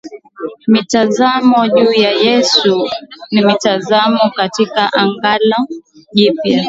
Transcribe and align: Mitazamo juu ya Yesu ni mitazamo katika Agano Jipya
Mitazamo 0.67 1.67
juu 1.67 1.91
ya 1.93 2.11
Yesu 2.11 2.89
ni 3.31 3.45
mitazamo 3.45 4.31
katika 4.35 4.93
Agano 4.93 5.67
Jipya 6.13 6.59